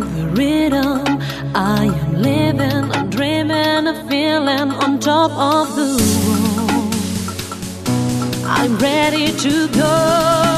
[0.00, 1.20] the rhythm.
[1.54, 5.90] I am living, I'm dreaming, I'm feeling on top of the
[6.26, 6.94] world.
[8.46, 10.53] I'm ready to go.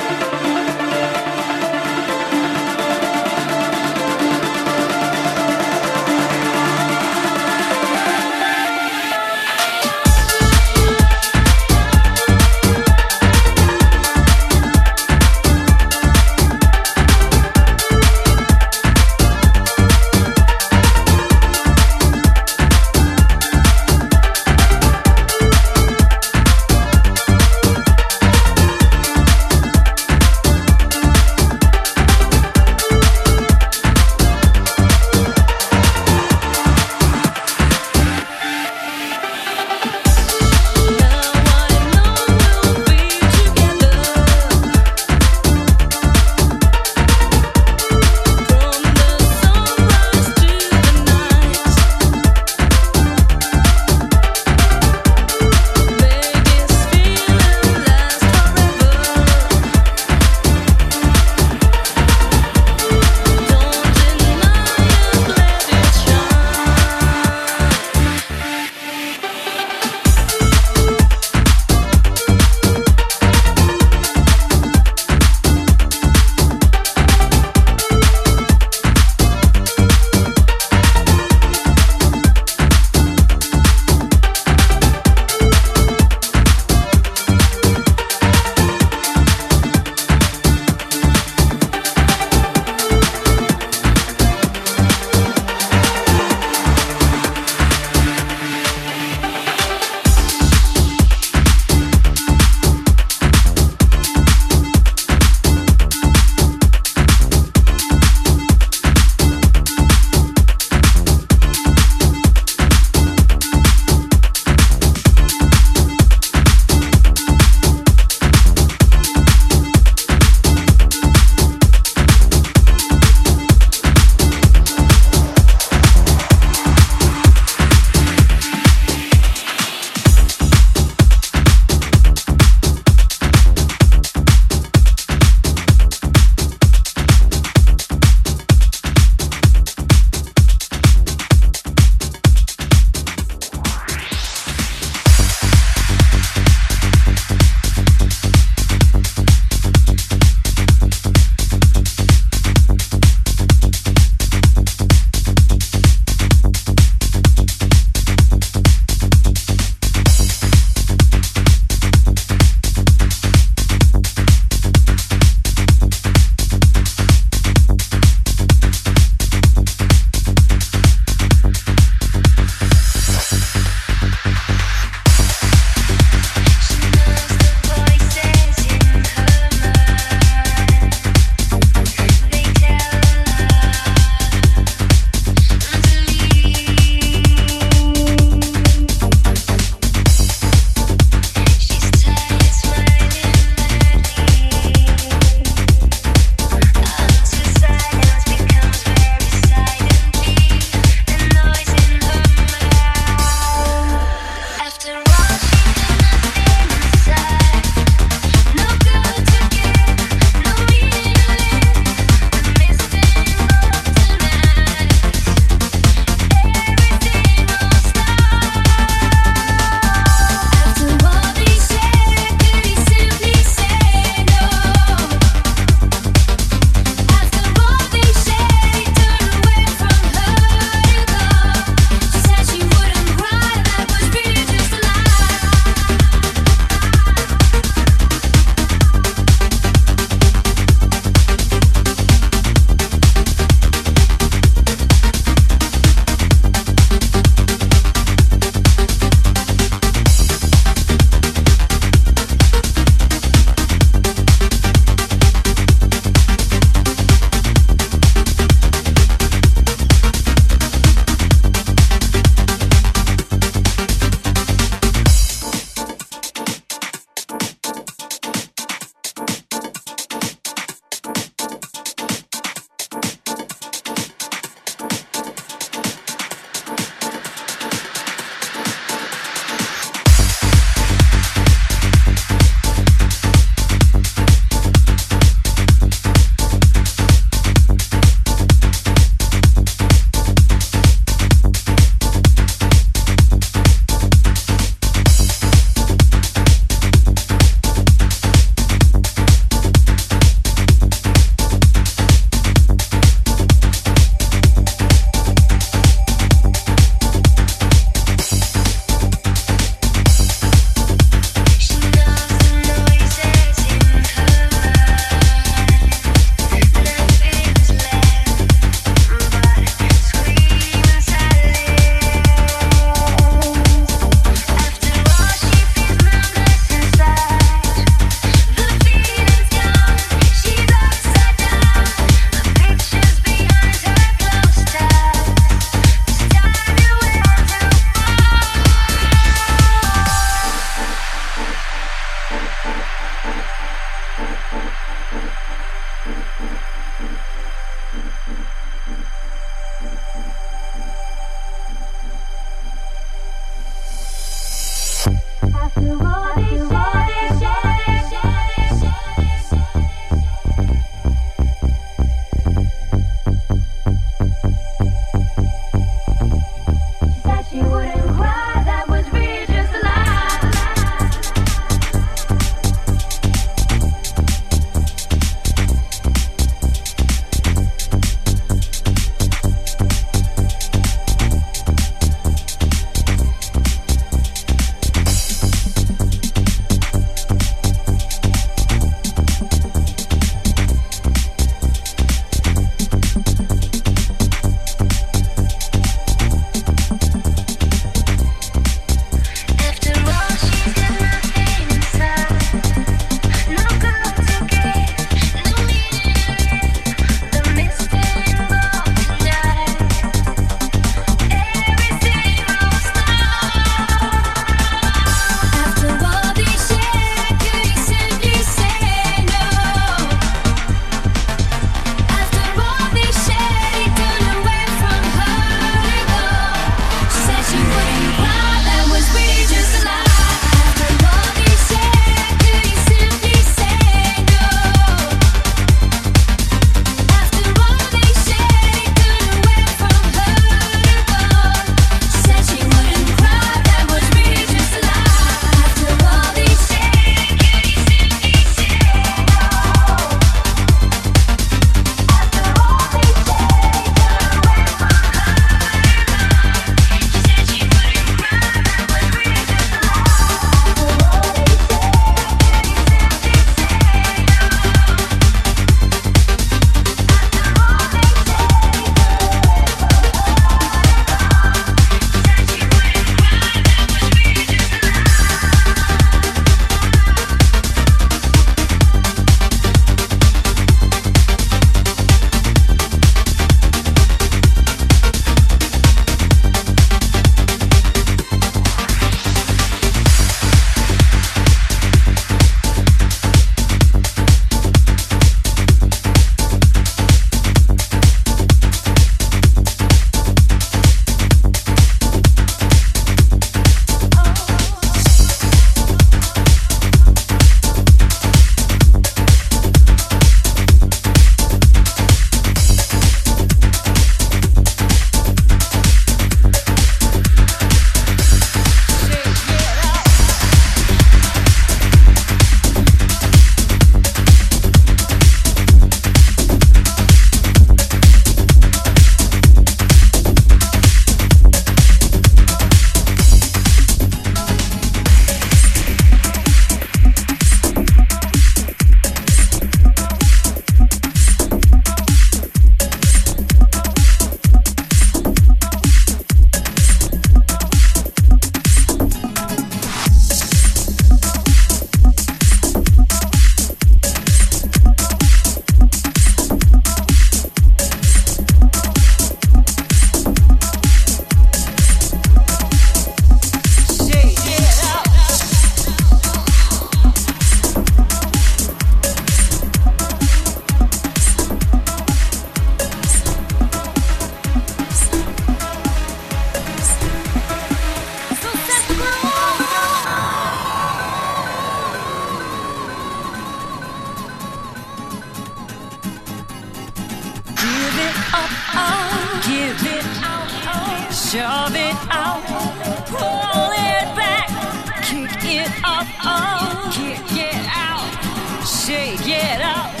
[595.51, 600.00] it up, oh, get, get out, shake it out.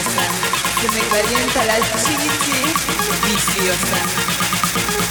[0.00, 0.22] viciosa
[0.80, 2.74] que me calienta la chichi.
[3.26, 4.00] Viciosa,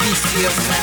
[0.01, 0.77] viciosa,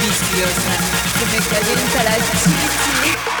[0.00, 0.74] viciosa
[1.18, 3.39] que me calienta la chichi.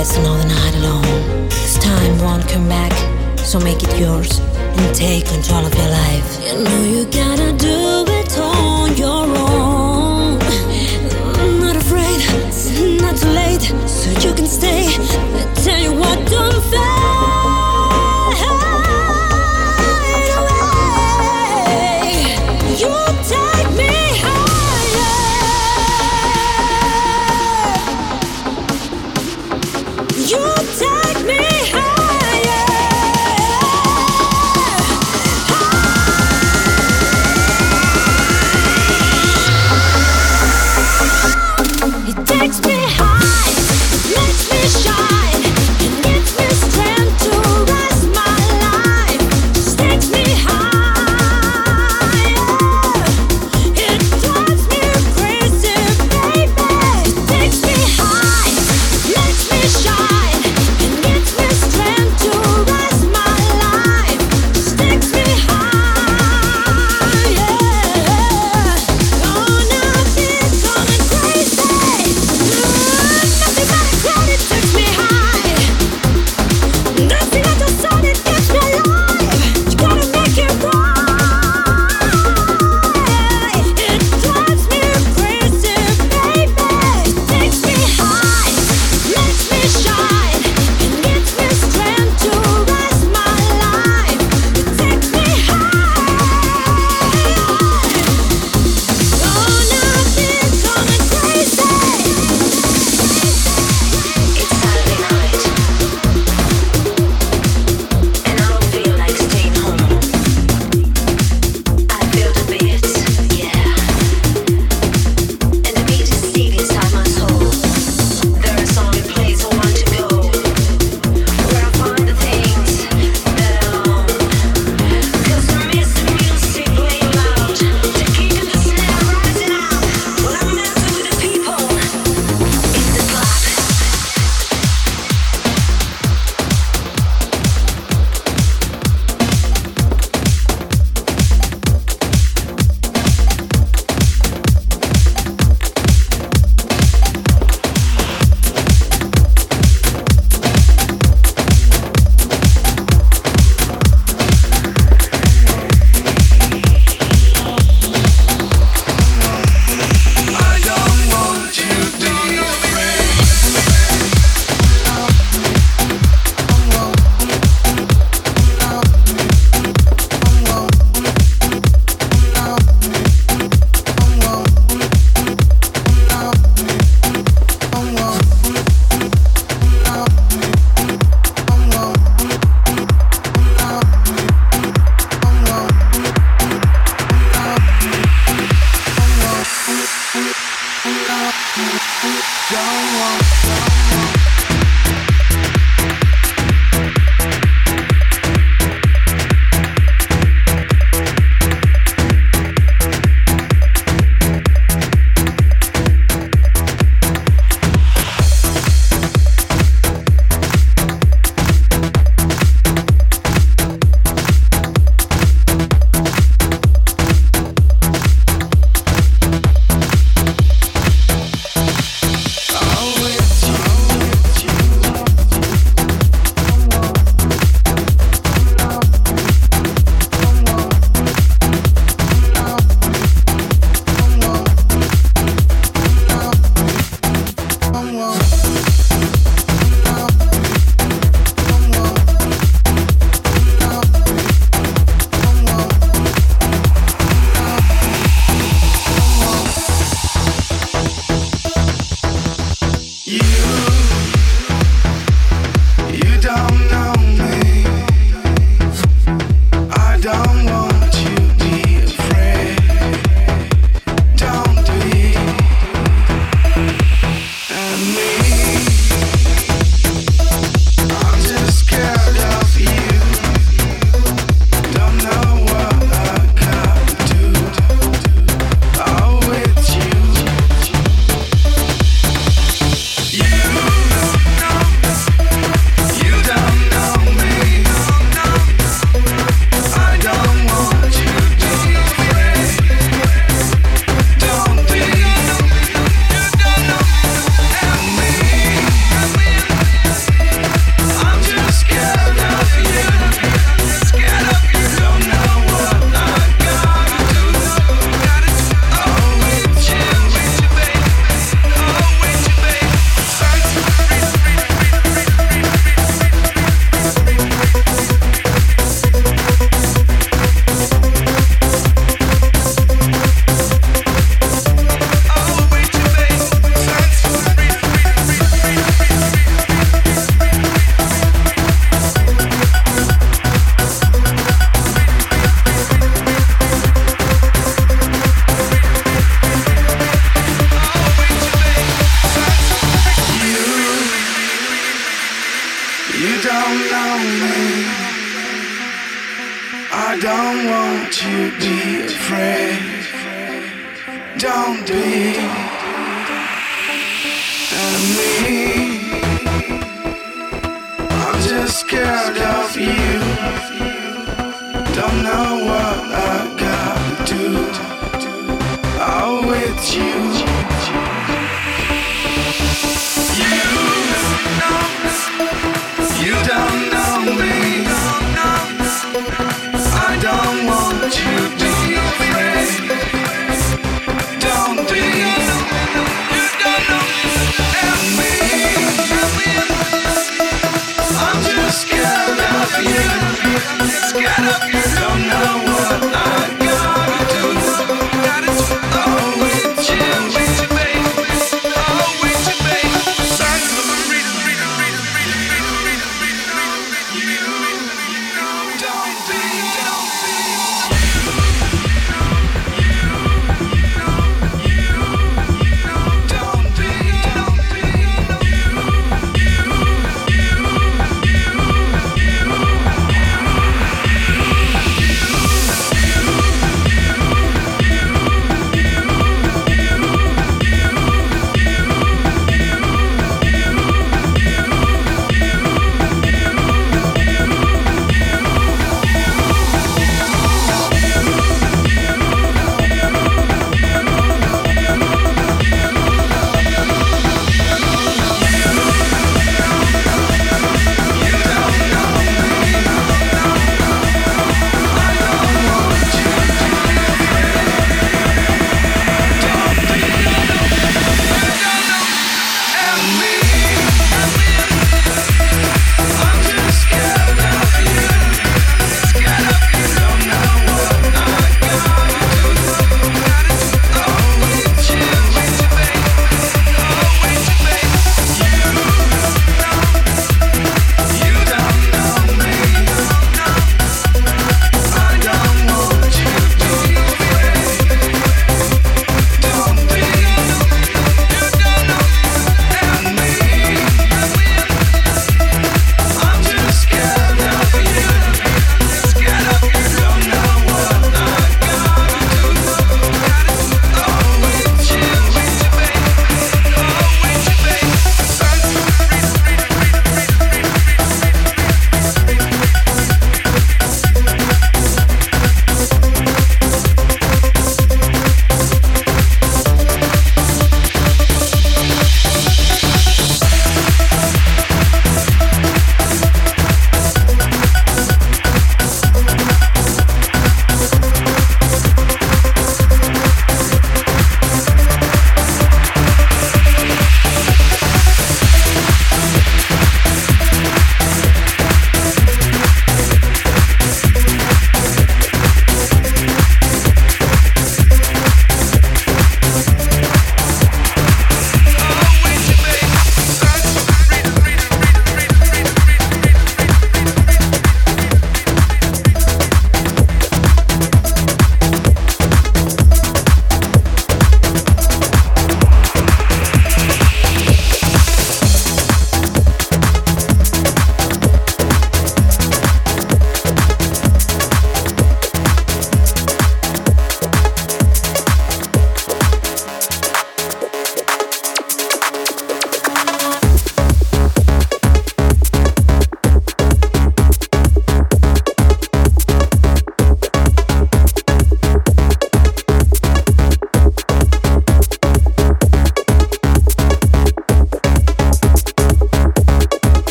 [0.00, 1.48] Waste another night alone.
[1.50, 2.92] This time won't come back,
[3.38, 6.28] so make it yours and take control of your life.
[6.42, 10.40] You know you gotta do it on your own.
[11.40, 14.86] I'm not afraid, it's not too late, so you can stay.
[14.88, 17.09] I tell you what, don't fade